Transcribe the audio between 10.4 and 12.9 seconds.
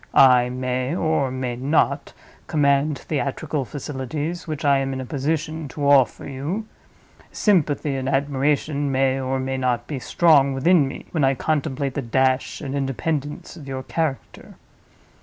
within me, when I contemplate the dash and